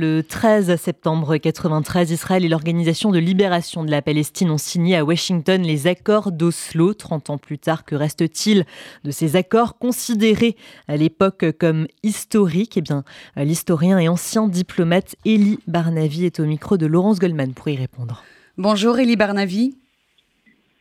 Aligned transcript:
Le 0.00 0.22
13 0.22 0.76
septembre 0.76 1.32
1993, 1.32 2.12
Israël 2.12 2.44
et 2.44 2.48
l'Organisation 2.48 3.10
de 3.10 3.18
libération 3.18 3.82
de 3.82 3.90
la 3.90 4.00
Palestine 4.00 4.48
ont 4.52 4.56
signé 4.56 4.94
à 4.94 5.04
Washington 5.04 5.60
les 5.60 5.88
accords 5.88 6.30
d'Oslo. 6.30 6.94
30 6.94 7.30
ans 7.30 7.38
plus 7.38 7.58
tard, 7.58 7.84
que 7.84 7.96
reste-t-il 7.96 8.64
de 9.02 9.10
ces 9.10 9.34
accords 9.34 9.76
considérés 9.76 10.54
à 10.86 10.96
l'époque 10.96 11.46
comme 11.58 11.88
historiques? 12.04 12.76
Eh 12.76 12.80
bien, 12.80 13.02
l'historien 13.34 13.98
et 13.98 14.08
ancien 14.08 14.46
diplomate 14.46 15.16
Elie 15.26 15.58
Barnavi 15.66 16.26
est 16.26 16.38
au 16.38 16.44
micro 16.44 16.76
de 16.76 16.86
Laurence 16.86 17.18
Goldman 17.18 17.52
pour 17.52 17.66
y 17.66 17.74
répondre. 17.74 18.22
Bonjour 18.56 19.00
Elie 19.00 19.16
Barnavi. 19.16 19.78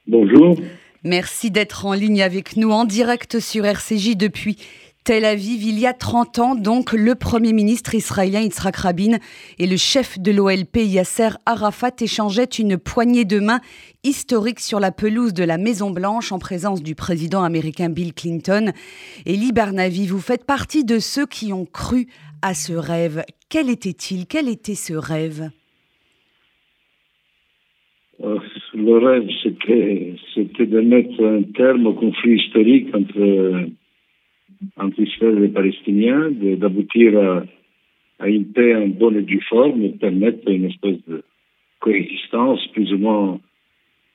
Bonjour. 0.05 0.59
Merci 1.03 1.49
d'être 1.49 1.87
en 1.87 1.93
ligne 1.93 2.21
avec 2.21 2.55
nous 2.55 2.69
en 2.69 2.85
direct 2.85 3.39
sur 3.39 3.65
RCJ 3.65 4.15
depuis 4.15 4.57
Tel 5.07 5.23
Aviv, 5.23 5.63
il 5.63 5.79
y 5.79 5.85
a 5.85 5.93
30 5.93 6.39
ans, 6.39 6.53
donc, 6.53 6.91
le 6.91 7.15
Premier 7.15 7.53
ministre 7.53 7.95
israélien 7.95 8.41
Yitzhak 8.41 8.75
Rabin 8.75 9.19
et 9.57 9.65
le 9.65 9.77
chef 9.77 10.19
de 10.19 10.33
l'OLP 10.33 10.79
Yasser 10.83 11.29
Arafat 11.45 11.93
échangeaient 12.01 12.43
une 12.43 12.77
poignée 12.77 13.23
de 13.23 13.39
main 13.39 13.61
historique 14.03 14.59
sur 14.59 14.81
la 14.81 14.91
pelouse 14.91 15.33
de 15.33 15.45
la 15.45 15.57
Maison-Blanche 15.57 16.33
en 16.33 16.39
présence 16.39 16.83
du 16.83 16.93
président 16.93 17.43
américain 17.43 17.87
Bill 17.87 18.13
Clinton. 18.13 18.73
Et 19.25 19.37
Barnavi, 19.53 20.07
vous 20.07 20.19
faites 20.19 20.45
partie 20.45 20.83
de 20.83 20.99
ceux 20.99 21.25
qui 21.25 21.53
ont 21.53 21.65
cru 21.65 22.07
à 22.41 22.53
ce 22.53 22.73
rêve. 22.73 23.23
Quel 23.49 23.69
était-il? 23.69 24.27
Quel 24.27 24.49
était 24.49 24.75
ce 24.75 24.91
rêve? 24.93 25.51
Euh, 28.25 28.39
Le 28.73 28.97
rêve, 28.97 29.29
c'était 30.35 30.65
de 30.65 30.81
mettre 30.81 31.23
un 31.23 31.43
terme 31.43 31.87
au 31.87 31.93
conflit 31.93 32.41
historique 32.41 32.93
entre 32.93 33.69
entre 34.77 34.99
Israël 34.99 35.37
et 35.37 35.41
les 35.41 35.47
Palestiniens, 35.49 36.31
d'aboutir 36.31 37.45
à, 38.19 38.27
une 38.27 38.51
paix 38.51 38.75
en 38.75 38.87
bonne 38.87 39.17
et 39.17 39.21
due 39.21 39.41
forme 39.41 39.83
et 39.83 39.89
permettre 39.89 40.49
une 40.49 40.65
espèce 40.65 40.97
de 41.07 41.23
coexistence 41.79 42.65
plus 42.73 42.91
ou 42.93 42.97
moins 42.97 43.39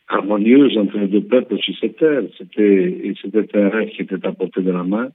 harmonieuse 0.08 0.77
entre 0.77 0.98
les 0.98 1.06
deux 1.06 1.22
peuples 1.22 1.58
sur 1.58 1.75
cette 1.78 1.97
terre. 1.97 2.22
C'était, 2.36 3.14
c'était 3.22 3.58
un 3.58 3.69
rêve 3.69 3.91
qui 3.91 4.02
était 4.02 4.27
à 4.27 4.33
portée 4.33 4.62
de 4.62 4.70
la 4.70 4.83
main. 4.83 5.11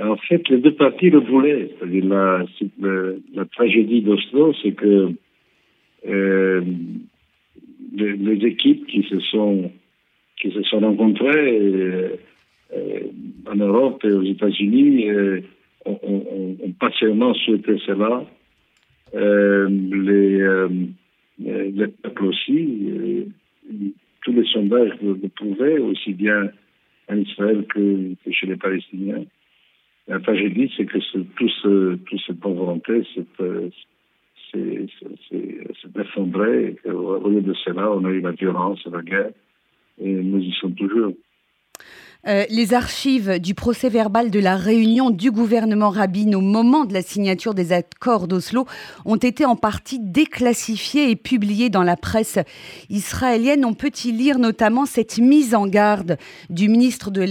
En 0.00 0.16
fait, 0.16 0.48
les 0.48 0.58
deux 0.58 0.74
parties 0.74 1.10
le 1.10 1.20
voulaient. 1.20 1.70
C'est-à-dire 1.78 2.06
la, 2.06 2.44
la, 3.34 3.44
tragédie 3.46 4.00
d'Oslo, 4.00 4.54
c'est 4.62 4.72
que 4.72 5.12
euh, 6.08 6.62
les, 7.94 8.46
équipes 8.46 8.86
qui 8.86 9.02
se 9.02 9.20
sont 9.20 9.70
qui 10.40 10.50
se 10.50 10.62
sont 10.62 10.80
rencontrées 10.80 11.58
euh, 11.60 12.16
en 13.46 13.56
Europe 13.56 14.04
et 14.04 14.12
aux 14.12 14.22
États-Unis 14.22 15.10
euh, 15.10 15.40
on, 15.84 16.56
on, 16.62 16.72
pas 16.72 16.90
seulement 16.98 17.34
souhaité 17.34 17.76
cela, 17.84 18.24
euh, 19.14 19.68
les, 19.68 20.68
les 21.38 21.88
peuples 21.88 22.26
aussi, 22.26 23.26
tous 24.24 24.32
les 24.32 24.44
sondages 24.46 24.92
le, 25.02 25.16
prouvaient, 25.28 25.78
aussi 25.78 26.12
bien 26.12 26.50
en 27.08 27.16
Israël 27.16 27.66
que, 27.66 28.14
chez 28.30 28.46
les 28.46 28.56
Palestiniens. 28.56 29.24
La 30.08 30.20
tragédie, 30.20 30.72
c'est 30.76 30.86
que 30.86 31.00
ce, 31.00 31.18
tout 31.18 31.48
ce, 31.62 31.94
toute 31.96 32.20
cette 32.26 32.38
bonne 32.38 32.54
volonté 32.54 33.02
s'est 33.14 34.86
effondré. 36.00 36.76
Au 36.84 37.28
lieu 37.28 37.40
de 37.40 37.54
cela, 37.54 37.90
on 37.90 38.04
a 38.04 38.10
eu 38.10 38.20
la 38.20 38.32
violence, 38.32 38.84
la 38.86 39.02
guerre, 39.02 39.32
et 40.00 40.12
nous 40.12 40.38
y 40.40 40.52
sommes 40.60 40.74
toujours. 40.74 41.12
Euh, 42.28 42.44
les 42.50 42.72
archives 42.72 43.40
du 43.40 43.52
procès 43.52 43.88
verbal 43.88 44.30
de 44.30 44.38
la 44.38 44.56
réunion 44.56 45.10
du 45.10 45.32
gouvernement 45.32 45.90
Rabin 45.90 46.32
au 46.34 46.40
moment 46.40 46.84
de 46.84 46.94
la 46.94 47.02
signature 47.02 47.52
des 47.52 47.72
accords 47.72 48.28
d'Oslo 48.28 48.64
ont 49.04 49.16
été 49.16 49.44
en 49.44 49.56
partie 49.56 49.98
déclassifiées 49.98 51.10
et 51.10 51.16
publiées 51.16 51.68
dans 51.68 51.82
la 51.82 51.96
presse 51.96 52.38
israélienne. 52.90 53.64
On 53.64 53.74
peut 53.74 53.90
y 54.04 54.12
lire 54.12 54.38
notamment 54.38 54.86
cette 54.86 55.18
mise 55.18 55.52
en 55.52 55.66
garde 55.66 56.16
du 56.48 56.68
ministre 56.68 57.10
de 57.10 57.22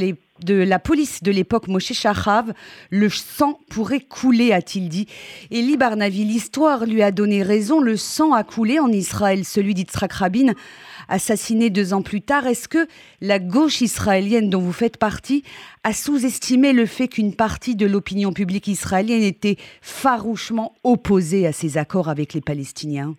la 0.48 0.80
police 0.80 1.24
de 1.24 1.32
l'époque, 1.32 1.68
Moshe 1.68 1.94
Shachav, 1.94 2.54
le 2.90 3.10
sang 3.10 3.60
pourrait 3.70 4.02
couler, 4.02 4.54
a-t-il 4.54 4.90
dit. 4.90 5.08
Et 5.50 5.78
Barnavi, 5.78 6.24
l'histoire 6.26 6.86
lui 6.86 7.02
a 7.02 7.12
donné 7.12 7.44
raison, 7.44 7.80
le 7.80 7.98
sang 7.98 8.34
a 8.34 8.44
coulé 8.44 8.80
en 8.80 8.90
Israël, 8.90 9.46
celui 9.46 9.74
d'Yitzhak 9.74 10.12
Rabin 10.14 10.54
assassiné 11.12 11.70
deux 11.70 11.94
ans 11.94 12.02
plus 12.02 12.22
tard. 12.22 12.48
Est-ce 12.48 12.68
que 12.68 12.88
la 13.20 13.40
gauche 13.40 13.82
israélienne 13.82 14.50
dont 14.50 14.62
vous 14.62 14.72
faites 14.72 14.98
partie 14.98 15.44
a 15.84 15.94
sous-estimé 15.94 16.74
le 16.74 16.86
fait 16.86 17.08
qu'une 17.08 17.36
partie 17.36 17.76
de 17.76 17.86
l'opinion 17.86 18.34
publique 18.34 18.68
israélienne 18.68 19.24
était 19.24 19.58
farouchement 19.82 20.74
opposée 20.84 21.46
à 21.46 21.54
ces 21.54 21.78
accords 21.78 22.10
avec 22.10 22.34
les 22.34 22.42
Palestiniens? 22.42 23.16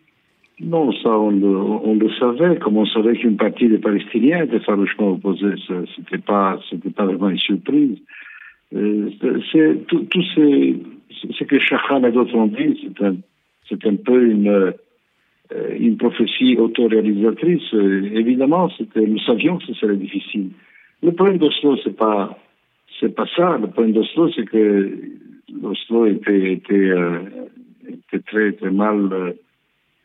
Non, 0.60 0.92
ça, 0.92 1.08
on 1.08 1.30
le, 1.30 2.10
savait, 2.18 2.58
comme 2.58 2.76
on 2.76 2.86
savait 2.86 3.16
qu'une 3.16 3.36
partie 3.36 3.68
des 3.68 3.78
Palestiniens 3.78 4.44
était 4.44 4.60
farouchement 4.60 5.12
opposée. 5.12 5.54
C'était 5.96 6.18
pas, 6.18 6.58
pas 6.94 7.04
vraiment 7.04 7.30
une 7.30 7.38
surprise. 7.38 7.98
Euh, 8.74 9.10
tout, 9.88 10.22
ce 10.22 11.44
que 11.44 11.58
Shachan 11.58 12.04
et 12.04 12.12
d'autres 12.12 12.34
ont 12.34 12.46
dit, 12.46 12.78
c'est 12.92 13.02
un, 13.04 13.16
un 13.90 13.96
peu 13.96 14.24
une, 14.24 14.48
euh, 14.48 15.96
prophétie 15.98 16.56
autoréalisatrice. 16.56 17.74
Euh, 17.74 18.10
évidemment, 18.14 18.70
nous 18.94 19.18
savions 19.20 19.58
que 19.58 19.64
ce 19.64 19.74
serait 19.74 19.96
difficile. 19.96 20.50
Le 21.02 21.12
problème 21.12 21.38
d'Oslo, 21.38 21.76
c'est 21.82 21.96
pas, 21.96 22.38
pas 23.16 23.26
ça. 23.34 23.58
Le 23.60 23.68
problème 23.68 23.94
d'Oslo, 23.94 24.30
c'est 24.32 24.44
que 24.44 24.98
l'Oslo 25.60 26.06
était, 26.06 26.52
était, 26.52 26.74
euh, 26.74 27.18
était, 27.88 28.20
très, 28.20 28.52
très 28.52 28.70
mal 28.70 29.34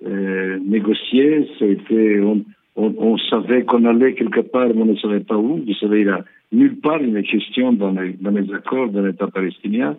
euh, 0.05 0.59
négocié. 0.65 1.47
C'était, 1.57 2.19
on, 2.19 2.43
on, 2.75 2.93
on, 2.97 3.17
savait 3.17 3.63
qu'on 3.63 3.85
allait 3.85 4.13
quelque 4.13 4.41
part, 4.41 4.67
mais 4.67 4.81
on 4.81 4.85
ne 4.85 4.95
savait 4.97 5.21
pas 5.21 5.37
où. 5.37 5.63
Vous 5.65 5.73
savez, 5.75 6.01
il 6.01 6.09
a 6.09 6.23
nulle 6.51 6.77
part 6.77 7.01
une 7.01 7.21
question 7.23 7.73
dans 7.73 7.91
les, 7.91 8.13
dans 8.13 8.31
les 8.31 8.53
accords 8.53 8.89
de 8.89 9.01
l'État 9.01 9.27
palestinien. 9.27 9.97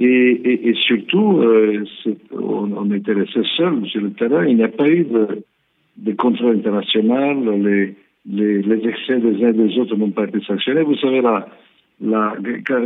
Et, 0.00 0.74
surtout, 0.86 1.40
euh, 1.42 1.84
on, 2.32 2.72
on, 2.72 2.92
était 2.92 3.14
resté 3.14 3.40
seul 3.56 3.84
sur 3.86 4.00
le 4.00 4.12
terrain. 4.12 4.46
Il 4.46 4.56
n'y 4.56 4.62
a 4.62 4.68
pas 4.68 4.88
eu 4.88 5.04
de, 5.04 6.12
contrôle 6.12 6.56
international. 6.56 7.38
Les, 7.62 7.96
les, 8.26 8.88
excès 8.88 9.18
des 9.18 9.44
uns 9.44 9.48
et 9.48 9.52
des 9.54 9.78
autres 9.78 9.96
n'ont 9.96 10.10
pas 10.10 10.26
été 10.26 10.40
sanctionnés. 10.42 10.82
Vous 10.82 10.94
savez, 10.96 11.20
là, 11.20 11.48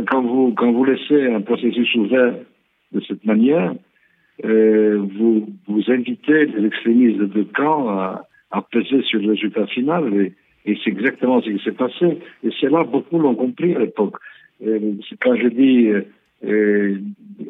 quand, 0.09 0.21
vous, 0.21 0.85
laissez 0.85 1.27
un 1.31 1.41
processus 1.41 1.93
ouvert 1.95 2.33
de 2.91 3.01
cette 3.01 3.25
manière, 3.25 3.73
vous, 4.41 5.47
vous 5.67 5.91
invitez 5.91 6.45
les 6.45 6.65
extrémistes 6.65 7.19
de 7.19 7.43
camps 7.43 7.89
à, 7.89 8.27
à 8.51 8.61
peser 8.61 9.01
sur 9.03 9.19
le 9.21 9.29
résultat 9.29 9.67
final. 9.67 10.13
Et, 10.13 10.33
et 10.65 10.77
c'est 10.83 10.91
exactement 10.91 11.41
ce 11.41 11.49
qui 11.49 11.63
s'est 11.63 11.71
passé. 11.71 12.17
Et 12.43 12.49
c'est 12.59 12.69
là, 12.69 12.83
beaucoup 12.83 13.19
l'ont 13.19 13.35
compris 13.35 13.75
à 13.75 13.79
l'époque. 13.79 14.15
Quand 15.21 15.35
je 15.35 15.47
dis 15.49 15.89
euh, 15.89 16.01
euh, 16.45 16.97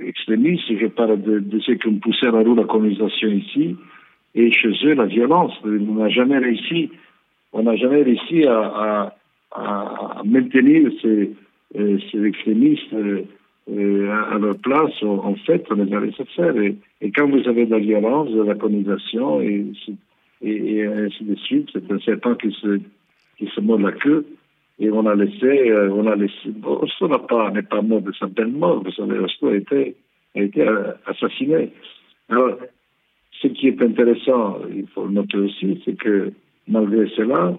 extrémistes, 0.01 0.63
je 0.79 0.88
parle 0.88 1.22
de, 1.22 1.39
de 1.39 1.59
ceux 1.59 1.75
qui 1.75 1.88
ont 1.88 1.99
poussé 1.99 2.25
à 2.25 2.31
la 2.31 2.39
roue 2.39 2.55
la 2.55 2.63
colonisation 2.63 3.29
ici, 3.29 3.75
et 4.33 4.51
chez 4.51 4.73
eux 4.85 4.95
la 4.95 5.05
violence. 5.05 5.53
On 5.63 5.95
n'a 5.95 6.09
jamais 6.09 6.39
réussi, 6.39 6.89
on 7.51 7.63
n'a 7.63 7.75
jamais 7.75 8.01
réussi 8.01 8.45
à, 8.45 8.59
à, 8.59 9.16
à 9.51 10.22
maintenir 10.25 10.91
ces, 11.01 11.31
euh, 11.77 11.99
ces 12.11 12.25
extrémistes 12.25 12.95
euh, 13.72 14.12
à, 14.12 14.38
leur 14.38 14.57
place. 14.57 14.91
En, 15.03 15.35
fait, 15.35 15.66
on 15.69 15.75
les 15.75 15.94
a 15.94 16.00
laissés 16.00 16.25
faire. 16.35 16.56
Et, 16.57 16.75
et, 17.01 17.12
quand 17.12 17.28
vous 17.29 17.47
avez 17.47 17.66
de 17.66 17.72
la 17.72 17.79
violence, 17.79 18.29
de 18.29 18.41
la 18.41 18.56
colonisation, 18.56 19.40
et, 19.41 19.66
et, 20.41 20.75
et 20.75 20.85
ainsi 20.85 21.24
de 21.24 21.35
suite, 21.35 21.69
c'est 21.72 21.91
un 21.91 22.00
serpent 22.00 22.35
qui 22.35 22.52
se, 22.52 22.79
qui 23.38 23.47
se 23.47 23.62
mord 23.62 23.79
la 23.79 23.94
queue 23.94 24.25
et 24.79 24.90
on 24.90 25.06
a 25.06 25.16
laissé, 25.16 25.72
euh, 25.72 25.91
on 25.91 26.07
a 26.07 26.16
laissé, 26.16 26.50
n'a 27.02 27.19
pas, 27.19 27.52
n'est 27.52 27.62
pas 27.62 27.81
mort 27.81 28.02
de 28.02 28.12
sa 28.13 28.28
peine 28.28 28.53
mort, 28.53 28.84
vous 28.84 28.91
savez, 28.91 29.19
Oslo 29.19 29.50
a 29.50 29.56
été, 29.56 29.96
a 30.35 30.41
été 30.41 30.62
euh, 30.62 30.91
assassiné. 31.06 31.72
Alors, 32.28 32.57
ce 33.41 33.47
qui 33.47 33.67
est 33.67 33.82
intéressant, 33.82 34.59
il 34.73 34.87
faut 34.87 35.05
le 35.05 35.14
noter 35.14 35.37
aussi, 35.37 35.82
c'est 35.85 35.96
que 35.96 36.32
malgré 36.67 37.08
cela, 37.16 37.58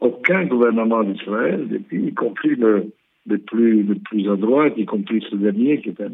aucun 0.00 0.44
gouvernement 0.44 1.02
d'Israël, 1.02 1.82
y 1.90 2.14
compris 2.14 2.54
le, 2.54 2.86
le, 3.26 3.38
plus, 3.38 3.82
le 3.82 3.94
plus 3.96 4.28
à 4.30 4.36
droite, 4.36 4.74
y 4.76 4.84
compris 4.84 5.24
ce 5.30 5.36
dernier, 5.36 5.80
qui 5.80 5.90
est 5.90 6.00
un, 6.00 6.10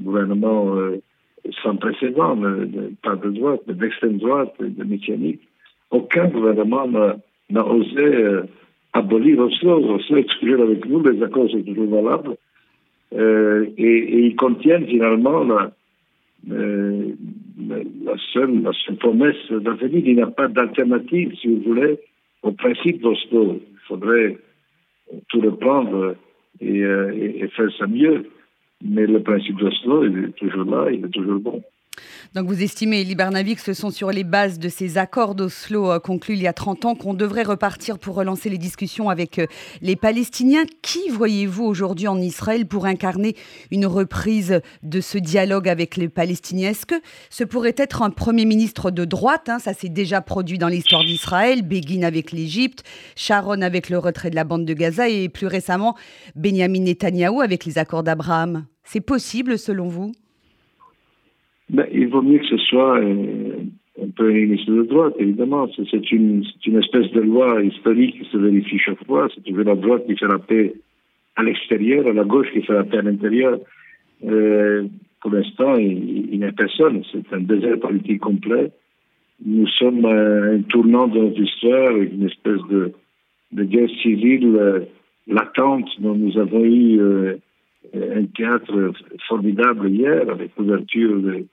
gouvernement 0.00 0.76
euh, 0.76 1.00
sans 1.62 1.76
précédent, 1.76 2.36
pas 3.02 3.16
de 3.16 3.30
droite, 3.30 3.60
mais 3.66 3.74
d'extrême 3.74 4.18
droite, 4.18 4.54
de 4.58 4.84
mécanique, 4.84 5.40
aucun 5.90 6.26
gouvernement 6.26 6.88
n'a 7.50 7.66
osé 7.66 7.98
euh, 7.98 8.42
abolir 8.92 9.38
Oslo. 9.38 9.94
Oslo 9.94 10.16
est 10.16 10.60
avec 10.60 10.84
nous, 10.86 11.02
les 11.02 11.22
accords 11.22 11.50
sont 11.50 11.62
toujours 11.62 11.88
valables. 11.88 12.36
Euh, 13.14 13.66
et, 13.78 13.84
et, 13.84 14.26
ils 14.26 14.36
contiennent 14.36 14.86
finalement 14.86 15.44
la, 15.44 15.70
euh, 16.50 17.12
la, 17.68 18.14
seule, 18.32 18.62
la 18.62 18.72
seule 18.72 18.96
promesse 18.96 19.50
d'avenir. 19.50 20.02
Il 20.04 20.16
n'y 20.16 20.22
a 20.22 20.26
pas 20.26 20.48
d'alternative, 20.48 21.34
si 21.40 21.48
vous 21.48 21.62
voulez, 21.62 21.98
au 22.42 22.52
principe 22.52 23.00
d'Oslo. 23.00 23.60
Il 23.60 23.78
faudrait 23.86 24.36
tout 25.28 25.40
reprendre 25.40 26.16
et, 26.60 26.82
euh, 26.82 27.12
et, 27.14 27.44
et, 27.44 27.48
faire 27.48 27.70
ça 27.78 27.86
mieux. 27.86 28.30
Mais 28.84 29.06
le 29.06 29.22
principe 29.22 29.56
d'Oslo, 29.56 30.04
il 30.04 30.24
est 30.24 30.32
toujours 30.32 30.64
là, 30.64 30.90
il 30.90 31.04
est 31.04 31.08
toujours 31.08 31.40
bon. 31.40 31.62
Donc 32.34 32.48
vous 32.48 32.62
estimez, 32.62 33.04
Libarnavi, 33.04 33.56
que 33.56 33.62
ce 33.62 33.72
sont 33.72 33.90
sur 33.90 34.10
les 34.10 34.24
bases 34.24 34.58
de 34.58 34.68
ces 34.68 34.98
accords 34.98 35.34
d'Oslo 35.34 35.90
euh, 35.90 35.98
conclus 35.98 36.34
il 36.34 36.42
y 36.42 36.46
a 36.46 36.52
30 36.52 36.84
ans 36.84 36.94
qu'on 36.94 37.14
devrait 37.14 37.42
repartir 37.42 37.98
pour 37.98 38.16
relancer 38.16 38.48
les 38.50 38.58
discussions 38.58 39.08
avec 39.08 39.38
euh, 39.38 39.46
les 39.80 39.96
Palestiniens. 39.96 40.64
Qui 40.82 41.08
voyez-vous 41.08 41.64
aujourd'hui 41.64 42.08
en 42.08 42.20
Israël 42.20 42.66
pour 42.66 42.86
incarner 42.86 43.36
une 43.70 43.86
reprise 43.86 44.60
de 44.82 45.00
ce 45.00 45.18
dialogue 45.18 45.68
avec 45.68 45.96
les 45.96 46.08
Palestiniens? 46.08 46.70
Est-ce 46.70 46.86
que 46.86 47.00
ce 47.30 47.44
pourrait 47.44 47.74
être 47.76 48.02
un 48.02 48.10
Premier 48.10 48.44
ministre 48.44 48.90
de 48.90 49.04
droite 49.04 49.48
hein? 49.48 49.58
Ça 49.58 49.74
s'est 49.74 49.88
déjà 49.88 50.20
produit 50.20 50.58
dans 50.58 50.68
l'histoire 50.68 51.04
d'Israël. 51.04 51.62
Begin 51.62 52.02
avec 52.02 52.32
l'Égypte, 52.32 52.84
Sharon 53.14 53.62
avec 53.62 53.88
le 53.88 53.98
retrait 53.98 54.30
de 54.30 54.36
la 54.36 54.44
bande 54.44 54.64
de 54.64 54.74
Gaza 54.74 55.08
et 55.08 55.28
plus 55.28 55.46
récemment 55.46 55.96
Benjamin 56.34 56.80
Netanyahou 56.80 57.40
avec 57.40 57.64
les 57.64 57.78
accords 57.78 58.02
d'Abraham. 58.02 58.66
C'est 58.84 59.00
possible 59.00 59.58
selon 59.58 59.88
vous? 59.88 60.12
Ben, 61.68 61.86
il 61.92 62.08
vaut 62.08 62.22
mieux 62.22 62.38
que 62.38 62.46
ce 62.46 62.58
soit 62.58 63.00
euh, 63.00 63.56
un 64.00 64.08
peu 64.14 64.30
ministre 64.30 64.70
de 64.70 64.82
droite, 64.84 65.14
évidemment. 65.18 65.68
C'est 65.74 66.12
une, 66.12 66.44
une 66.64 66.78
espèce 66.78 67.10
de 67.10 67.20
loi 67.20 67.62
historique 67.62 68.20
qui 68.20 68.30
se 68.30 68.36
vérifie 68.36 68.78
chaque 68.78 69.04
fois. 69.04 69.28
C'est 69.34 69.42
toujours 69.42 69.64
la 69.64 69.74
droite 69.74 70.06
qui 70.06 70.16
fait 70.16 70.28
la 70.28 70.38
paix 70.38 70.74
à 71.34 71.42
l'extérieur, 71.42 72.06
à 72.06 72.12
la 72.12 72.24
gauche 72.24 72.50
qui 72.52 72.62
fait 72.62 72.72
la 72.72 72.84
paix 72.84 72.98
à 72.98 73.02
l'intérieur. 73.02 73.58
Euh, 74.24 74.86
pour 75.20 75.32
l'instant, 75.32 75.74
il, 75.76 76.38
n'y 76.38 76.44
a 76.44 76.52
personne. 76.52 77.02
C'est 77.10 77.32
un 77.32 77.40
désert 77.40 77.80
politique 77.80 78.20
complet. 78.20 78.70
Nous 79.44 79.66
sommes 79.66 80.04
à 80.04 80.52
un 80.52 80.62
tournant 80.62 81.08
de 81.08 81.18
notre 81.18 81.40
histoire, 81.40 81.96
une 81.96 82.26
espèce 82.26 82.60
de, 82.70 82.92
guerre 83.52 83.90
civile 84.02 84.54
euh, 84.56 84.80
latente 85.26 85.88
dont 85.98 86.14
nous 86.14 86.38
avons 86.38 86.64
eu 86.64 87.00
un 87.94 88.24
théâtre 88.36 88.92
formidable 89.26 89.88
hier 89.88 90.28
avec 90.30 90.50
l'ouverture 90.56 91.20
de, 91.20 91.46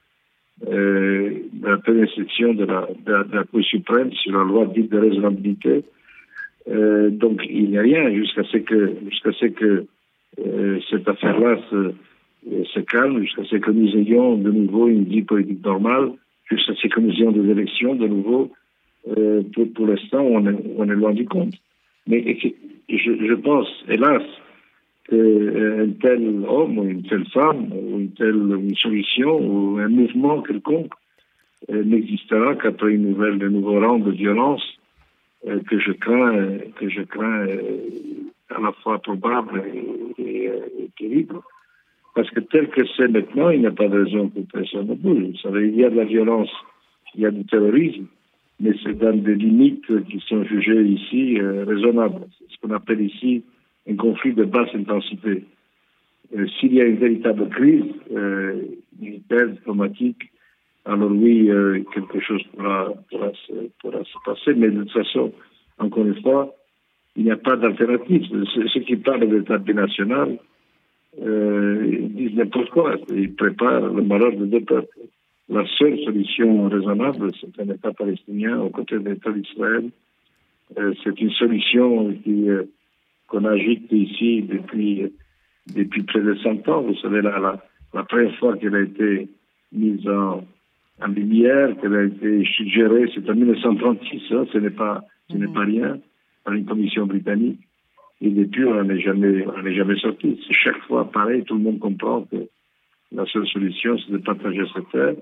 euh, 0.66 1.30
la 1.62 1.78
première 1.78 2.10
section 2.14 2.54
de 2.54 2.64
la, 2.64 2.88
de, 3.06 3.34
la, 3.34 3.44
Cour 3.44 3.62
suprême 3.62 4.12
sur 4.12 4.32
la 4.32 4.44
loi 4.44 4.66
dite 4.66 4.90
de 4.90 4.98
raisonnabilité. 4.98 5.82
Euh, 6.68 7.10
donc 7.10 7.42
il 7.48 7.70
n'y 7.70 7.78
a 7.78 7.82
rien 7.82 8.14
jusqu'à 8.14 8.44
ce 8.44 8.58
que 8.58 8.94
jusqu'à 9.10 9.32
ce 9.32 9.46
que 9.46 9.86
euh, 10.38 10.80
cette 10.90 11.06
affaire-là 11.08 11.58
se, 11.70 11.92
se, 12.72 12.80
calme, 12.80 13.20
jusqu'à 13.22 13.44
ce 13.44 13.56
que 13.56 13.70
nous 13.70 13.94
ayons 13.96 14.36
de 14.36 14.50
nouveau 14.50 14.88
une 14.88 15.04
vie 15.04 15.22
politique 15.22 15.64
normale, 15.64 16.12
jusqu'à 16.50 16.74
ce 16.74 16.88
que 16.88 17.00
nous 17.00 17.12
ayons 17.12 17.32
des 17.32 17.50
élections 17.50 17.94
de 17.94 18.06
nouveau. 18.06 18.50
Euh, 19.16 19.42
pour, 19.52 19.70
pour 19.74 19.86
l'instant, 19.86 20.22
on 20.22 20.46
est, 20.46 20.56
on 20.78 20.88
est 20.88 20.94
loin 20.94 21.12
du 21.12 21.26
compte. 21.26 21.52
Mais 22.06 22.38
je, 22.88 22.96
je 22.96 23.34
pense, 23.34 23.68
hélas, 23.88 24.22
qu'un 25.08 25.16
euh, 25.16 25.86
tel 26.00 26.44
homme 26.48 26.88
une 26.88 27.02
telle 27.02 27.26
femme 27.26 27.68
une 27.72 28.10
telle 28.12 28.36
une 28.36 28.74
solution 28.76 29.36
ou 29.38 29.78
un 29.78 29.88
mouvement 29.88 30.40
quelconque 30.42 30.92
euh, 31.70 31.82
n'existera 31.82 32.54
qu'après 32.56 32.92
une 32.92 33.10
nouvelle, 33.10 33.38
de 33.38 33.48
nouveau 33.48 33.80
rang 33.80 33.98
de 33.98 34.10
violence 34.10 34.62
euh, 35.46 35.60
que 35.60 35.78
je 35.78 35.92
crains, 35.92 36.58
que 36.76 36.88
je 36.88 37.02
crains 37.02 37.46
à 38.50 38.60
la 38.60 38.72
fois 38.82 38.98
probable 38.98 39.62
et, 40.18 40.50
terrible. 40.98 41.36
Parce 42.14 42.30
que 42.30 42.40
tel 42.40 42.68
que 42.68 42.82
c'est 42.96 43.08
maintenant, 43.08 43.50
il 43.50 43.60
n'y 43.60 43.66
a 43.66 43.72
pas 43.72 43.88
de 43.88 44.04
raison 44.04 44.28
que 44.28 44.40
personne 44.40 44.88
ne 44.88 44.94
bouge. 44.94 45.22
Vous 45.22 45.38
savez, 45.38 45.68
il 45.68 45.76
y 45.76 45.84
a 45.84 45.90
de 45.90 45.96
la 45.96 46.04
violence, 46.04 46.50
il 47.14 47.22
y 47.22 47.26
a 47.26 47.30
du 47.30 47.44
terrorisme, 47.46 48.06
mais 48.60 48.72
c'est 48.82 48.96
dans 48.96 49.16
des 49.16 49.34
limites 49.34 50.04
qui 50.06 50.22
sont 50.28 50.44
jugées 50.44 50.82
ici 50.82 51.40
raisonnables. 51.40 52.26
C'est 52.38 52.54
ce 52.54 52.60
qu'on 52.60 52.74
appelle 52.74 53.00
ici 53.00 53.42
un 53.88 53.96
conflit 53.96 54.32
de 54.32 54.44
basse 54.44 54.74
intensité. 54.74 55.44
Euh, 56.36 56.46
s'il 56.58 56.74
y 56.74 56.80
a 56.80 56.84
une 56.84 56.96
véritable 56.96 57.48
crise 57.48 57.84
euh, 58.12 58.62
militaire, 58.98 59.48
diplomatique, 59.48 60.30
alors 60.86 61.10
oui, 61.10 61.50
euh, 61.50 61.82
quelque 61.94 62.20
chose 62.20 62.42
pourra, 62.52 62.92
se, 63.08 64.24
passer, 64.24 64.54
mais 64.54 64.70
de 64.70 64.82
toute 64.82 64.92
façon, 64.92 65.32
encore 65.78 66.04
une 66.04 66.20
fois, 66.20 66.54
il 67.16 67.24
n'y 67.24 67.30
a 67.30 67.36
pas 67.36 67.56
d'alternative. 67.56 68.22
Ceux 68.52 68.80
qui 68.80 68.96
parlent 68.96 69.28
d'État 69.28 69.58
binational 69.58 70.38
euh, 71.22 71.98
disent 72.10 72.34
n'importe 72.34 72.70
quoi. 72.70 72.96
Ils 73.08 73.34
préparent 73.34 73.88
le 73.88 74.02
malheur 74.02 74.32
de 74.32 74.44
deux 74.44 74.60
peuples. 74.60 74.98
La 75.48 75.64
seule 75.78 75.98
solution 76.04 76.68
raisonnable, 76.68 77.30
c'est 77.40 77.62
un 77.62 77.72
État 77.72 77.92
palestinien 77.92 78.60
aux 78.60 78.70
côtés 78.70 78.98
de 78.98 79.08
l'État 79.08 79.30
d'Israël. 79.30 79.90
Euh, 80.78 80.92
c'est 81.02 81.18
une 81.20 81.30
solution 81.30 82.12
qui 82.24 82.46
agite 83.44 83.90
ici 83.92 84.42
depuis, 84.42 85.12
depuis 85.74 86.02
près 86.02 86.20
de 86.20 86.34
100 86.34 86.68
ans. 86.68 86.82
Vous 86.82 86.96
savez, 86.96 87.22
la, 87.22 87.38
la, 87.38 87.62
la 87.92 88.02
première 88.04 88.36
fois 88.38 88.56
qu'elle 88.56 88.74
a 88.74 88.82
été 88.82 89.28
mise 89.72 90.06
en, 90.08 90.44
en 91.02 91.06
lumière, 91.08 91.76
qu'elle 91.80 91.94
a 91.94 92.04
été 92.04 92.44
suggérée, 92.44 93.10
c'est 93.14 93.28
en 93.28 93.34
1936, 93.34 94.22
hein, 94.32 94.44
ce 94.52 94.58
n'est 94.58 94.70
pas, 94.70 95.02
ce 95.30 95.36
n'est 95.36 95.52
pas 95.52 95.64
rien, 95.64 95.98
par 96.44 96.54
une 96.54 96.64
commission 96.64 97.06
britannique. 97.06 97.60
Et 98.20 98.30
depuis, 98.30 98.64
on 98.64 98.84
n'est 98.84 99.00
jamais, 99.00 99.46
on 99.46 99.62
n'est 99.62 99.74
jamais 99.74 99.96
sorti. 99.98 100.40
C'est 100.46 100.54
chaque 100.54 100.82
fois 100.84 101.10
pareil, 101.10 101.42
tout 101.44 101.56
le 101.56 101.62
monde 101.62 101.78
comprend 101.78 102.22
que 102.22 102.48
la 103.12 103.26
seule 103.26 103.46
solution, 103.46 103.96
c'est 103.98 104.12
de 104.12 104.18
partager 104.18 104.62
cette 104.74 104.90
terre. 104.90 105.14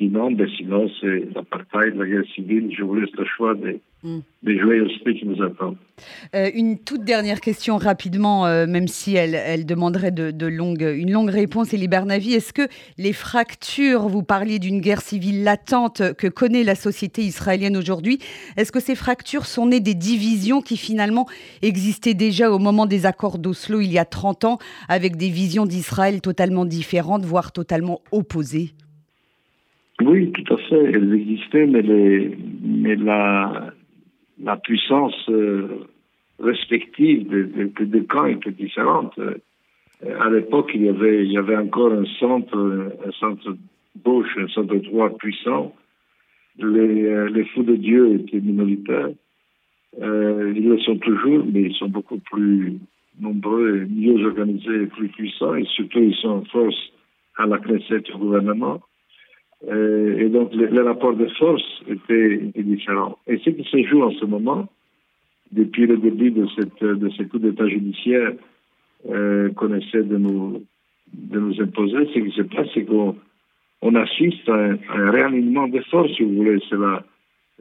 Sinon, 0.00 0.30
ben 0.30 0.48
sinon 0.56 0.88
c'est 0.98 1.28
l'apartheid, 1.34 1.94
la 1.94 2.06
guerre 2.06 2.24
civile. 2.34 2.74
Je 2.74 2.82
vous 2.82 2.94
laisse 2.94 3.12
le 3.18 3.26
choix 3.26 3.54
des, 3.54 3.82
mm. 4.02 4.20
des 4.42 4.58
joyeusetés 4.58 5.14
qui 5.14 5.26
nous 5.26 5.42
attendent. 5.42 5.76
Euh, 6.34 6.48
une 6.54 6.78
toute 6.78 7.04
dernière 7.04 7.42
question 7.42 7.76
rapidement, 7.76 8.46
euh, 8.46 8.66
même 8.66 8.88
si 8.88 9.14
elle, 9.14 9.34
elle 9.34 9.66
demanderait 9.66 10.10
de, 10.10 10.30
de 10.30 10.46
longue, 10.46 10.80
une 10.80 11.12
longue 11.12 11.28
réponse, 11.28 11.74
Elie 11.74 11.86
Bernavi. 11.86 12.32
Est-ce 12.32 12.54
que 12.54 12.66
les 12.96 13.12
fractures, 13.12 14.08
vous 14.08 14.22
parliez 14.22 14.58
d'une 14.58 14.80
guerre 14.80 15.02
civile 15.02 15.44
latente 15.44 16.14
que 16.14 16.28
connaît 16.28 16.64
la 16.64 16.76
société 16.76 17.20
israélienne 17.20 17.76
aujourd'hui, 17.76 18.20
est-ce 18.56 18.72
que 18.72 18.80
ces 18.80 18.94
fractures 18.94 19.44
sont 19.44 19.66
nées 19.66 19.80
des 19.80 19.94
divisions 19.94 20.62
qui 20.62 20.78
finalement 20.78 21.26
existaient 21.60 22.14
déjà 22.14 22.50
au 22.50 22.58
moment 22.58 22.86
des 22.86 23.04
accords 23.04 23.38
d'Oslo 23.38 23.82
il 23.82 23.92
y 23.92 23.98
a 23.98 24.06
30 24.06 24.46
ans, 24.46 24.58
avec 24.88 25.16
des 25.16 25.28
visions 25.28 25.66
d'Israël 25.66 26.22
totalement 26.22 26.64
différentes, 26.64 27.26
voire 27.26 27.52
totalement 27.52 28.00
opposées? 28.12 28.72
Oui, 30.02 30.32
tout 30.32 30.54
à 30.54 30.56
fait. 30.56 30.92
Elles 30.92 31.14
existaient, 31.14 31.66
mais, 31.66 31.82
les, 31.82 32.36
mais 32.62 32.96
la, 32.96 33.72
la 34.42 34.56
puissance 34.56 35.28
euh, 35.28 35.86
respective 36.38 37.28
des 37.28 37.86
de, 37.86 38.00
camps 38.00 38.26
était 38.26 38.52
différente. 38.52 39.18
Euh, 39.18 39.34
à 40.20 40.30
l'époque, 40.30 40.70
il 40.74 40.82
y 40.82 40.88
avait, 40.88 41.24
il 41.24 41.32
y 41.32 41.38
avait 41.38 41.56
encore 41.56 41.92
un 41.92 42.06
centre, 42.18 42.90
un 43.06 43.12
centre 43.12 43.56
gauche, 44.04 44.36
un 44.38 44.48
centre 44.48 44.76
droit 44.76 45.10
puissant. 45.16 45.74
Les, 46.58 47.04
euh, 47.04 47.28
les 47.28 47.44
fous 47.46 47.62
de 47.62 47.76
Dieu 47.76 48.14
étaient 48.14 48.40
minoritaires. 48.40 49.10
Euh, 50.00 50.52
ils 50.56 50.68
le 50.68 50.78
sont 50.80 50.96
toujours, 50.96 51.44
mais 51.52 51.62
ils 51.62 51.74
sont 51.74 51.88
beaucoup 51.88 52.18
plus 52.18 52.78
nombreux, 53.20 53.86
mieux 53.90 54.24
organisés 54.26 54.82
et 54.82 54.86
plus 54.86 55.08
puissants. 55.08 55.54
Et 55.54 55.64
surtout, 55.64 55.98
ils 55.98 56.14
sont 56.14 56.28
en 56.28 56.44
force 56.44 56.92
à 57.36 57.46
la 57.46 57.58
Knesset 57.58 58.02
au 58.14 58.18
gouvernement. 58.18 58.80
Euh, 59.68 60.18
et 60.18 60.28
donc, 60.28 60.54
le, 60.54 60.66
le, 60.66 60.82
rapport 60.82 61.14
de 61.14 61.26
force 61.38 61.82
était, 61.88 62.34
était, 62.46 62.62
différent. 62.62 63.18
Et 63.26 63.38
ce 63.38 63.50
qui 63.50 63.64
se 63.64 63.82
joue 63.86 64.02
en 64.02 64.12
ce 64.12 64.24
moment, 64.24 64.68
depuis 65.52 65.86
le 65.86 65.98
début 65.98 66.30
de, 66.30 66.46
cette, 66.56 66.82
de 66.82 67.08
ce 67.10 67.24
coup 67.24 67.38
d'État 67.38 67.68
judiciaire 67.68 68.32
euh, 69.10 69.50
qu'on 69.52 69.74
essaie 69.74 70.02
de 70.02 70.16
nous, 70.16 70.64
de 71.12 71.40
nous 71.40 71.60
imposer, 71.60 72.06
ce 72.14 72.20
qui 72.20 72.30
se 72.30 72.42
passe, 72.42 72.68
c'est 72.72 72.84
qu'on 72.84 73.16
on 73.82 73.94
assiste 73.96 74.48
à 74.48 74.54
un, 74.54 75.10
réalignement 75.10 75.68
des 75.68 75.82
forces, 75.82 76.12
si 76.16 76.22
vous 76.22 76.36
voulez. 76.36 76.58
C'est 76.68 76.78
la, 76.78 77.04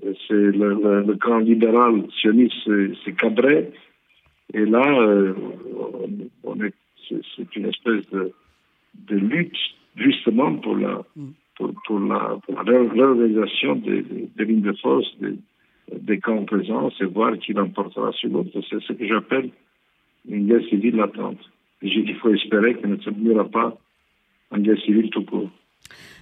c'est 0.01 0.33
le, 0.33 1.03
le, 1.05 1.15
camp 1.15 1.39
libéral 1.39 2.03
sioniste, 2.19 2.69
c'est 3.03 3.15
cabré. 3.15 3.71
Et 4.53 4.65
là, 4.65 5.01
euh, 5.01 5.33
c'est 7.09 7.55
une 7.55 7.65
espèce 7.65 8.09
de, 8.11 8.31
de 9.09 9.15
lutte 9.17 9.57
justement 9.97 10.55
pour 10.55 10.77
la, 10.77 11.01
mm 11.15 11.29
pour, 11.59 11.73
pour, 11.85 11.99
la, 11.99 12.39
pour 12.45 12.57
réorganisation 12.57 13.75
des, 13.75 14.03
lignes 14.37 14.61
de 14.61 14.73
force, 14.81 15.05
des, 15.91 16.19
camps 16.19 16.45
présents, 16.45 16.89
et 16.99 17.05
voir 17.05 17.37
qui 17.37 17.53
l'emportera 17.53 18.11
sur 18.13 18.29
l'autre. 18.29 18.59
C'est 18.69 18.81
ce 18.81 18.93
que 18.93 19.05
j'appelle 19.05 19.51
une 20.27 20.47
guerre 20.47 20.67
civile 20.69 20.95
latente. 20.95 21.39
Il 21.81 22.15
faut 22.15 22.33
espérer 22.33 22.75
qu'elle 22.75 22.91
ne 22.91 22.97
se 22.97 23.09
terminera 23.09 23.45
pas 23.45 23.77
en 24.51 24.57
guerre 24.59 24.79
civile 24.79 25.09
tout 25.09 25.25
court. 25.25 25.49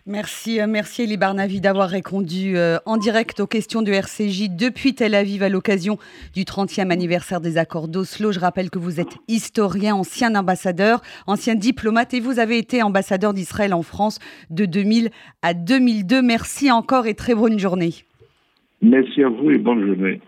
Merci, 0.10 0.62
euh, 0.62 0.68
merci 0.70 1.04
Elie 1.04 1.18
Barnavi 1.18 1.60
d'avoir 1.60 1.90
répondu 1.90 2.56
euh, 2.56 2.78
en 2.86 2.96
direct 2.96 3.42
aux 3.42 3.46
questions 3.46 3.82
de 3.82 3.92
RCJ 3.92 4.50
depuis 4.50 4.96
Tel 4.96 5.14
Aviv 5.14 5.44
à 5.44 5.50
l'occasion 5.50 5.98
du 6.34 6.44
30e 6.44 6.92
anniversaire 6.92 7.42
des 7.42 7.58
accords 7.58 7.90
d'Oslo. 7.90 8.32
Je 8.32 8.40
rappelle 8.40 8.70
que 8.70 8.80
vous 8.80 9.02
êtes 9.02 9.18
historien, 9.28 9.96
ancien 9.96 10.34
ambassadeur, 10.36 11.02
ancien 11.28 11.56
diplomate 11.56 12.14
et 12.14 12.22
vous 12.22 12.40
avez 12.40 12.58
été 12.58 12.82
ambassadeur 12.82 13.34
d'Israël 13.34 13.74
en 13.74 13.82
France 13.82 14.20
de 14.50 14.64
2000 14.66 15.10
à 15.42 15.54
2002. 15.54 16.22
Merci 16.22 16.72
encore 16.72 17.06
et 17.06 17.14
très 17.14 17.36
bonne 17.36 17.60
journée. 17.60 17.92
Merci 18.82 19.24
à 19.24 19.28
vous 19.28 19.52
et 19.52 19.58
bonne 19.58 19.86
journée. 19.86 20.22